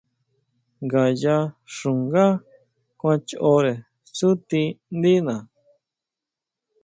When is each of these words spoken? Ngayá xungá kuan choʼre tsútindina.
Ngayá 0.85 1.35
xungá 1.75 2.25
kuan 2.99 3.19
choʼre 3.27 3.73
tsútindina. 4.15 5.35